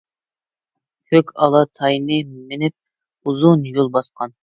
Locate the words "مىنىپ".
2.41-3.29